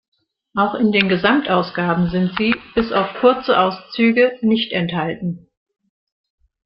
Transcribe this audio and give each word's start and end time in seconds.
Auch 0.55 0.73
in 0.73 0.91
den 0.91 1.09
Gesamtausgaben 1.09 2.09
sind 2.09 2.33
sie, 2.35 2.55
bis 2.73 2.91
auf 2.91 3.13
kurze 3.21 3.59
Auszüge, 3.59 4.35
nicht 4.41 4.71
enthalten. 4.71 5.47